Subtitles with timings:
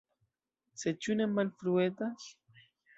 [0.85, 2.31] Sed ĉu ne malfruetas?